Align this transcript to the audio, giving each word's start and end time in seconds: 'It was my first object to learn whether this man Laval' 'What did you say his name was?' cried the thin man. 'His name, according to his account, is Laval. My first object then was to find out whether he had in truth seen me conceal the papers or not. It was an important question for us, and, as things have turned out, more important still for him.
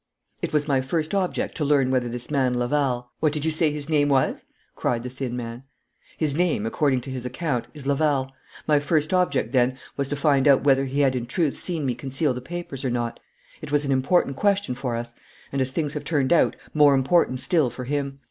'It 0.41 0.51
was 0.51 0.67
my 0.67 0.81
first 0.81 1.13
object 1.13 1.53
to 1.55 1.63
learn 1.63 1.91
whether 1.91 2.09
this 2.09 2.31
man 2.31 2.57
Laval' 2.57 3.07
'What 3.19 3.31
did 3.33 3.45
you 3.45 3.51
say 3.51 3.71
his 3.71 3.87
name 3.87 4.09
was?' 4.09 4.45
cried 4.75 5.03
the 5.03 5.11
thin 5.11 5.37
man. 5.37 5.61
'His 6.17 6.33
name, 6.33 6.65
according 6.65 7.01
to 7.01 7.11
his 7.11 7.23
account, 7.23 7.67
is 7.75 7.85
Laval. 7.85 8.33
My 8.65 8.79
first 8.79 9.13
object 9.13 9.51
then 9.51 9.77
was 9.97 10.07
to 10.07 10.15
find 10.15 10.47
out 10.47 10.63
whether 10.63 10.85
he 10.85 11.01
had 11.01 11.15
in 11.15 11.27
truth 11.27 11.59
seen 11.59 11.85
me 11.85 11.93
conceal 11.93 12.33
the 12.33 12.41
papers 12.41 12.83
or 12.83 12.89
not. 12.89 13.19
It 13.61 13.71
was 13.71 13.85
an 13.85 13.91
important 13.91 14.37
question 14.37 14.73
for 14.73 14.95
us, 14.95 15.13
and, 15.51 15.61
as 15.61 15.69
things 15.69 15.93
have 15.93 16.03
turned 16.03 16.33
out, 16.33 16.55
more 16.73 16.95
important 16.95 17.39
still 17.39 17.69
for 17.69 17.83
him. 17.83 18.17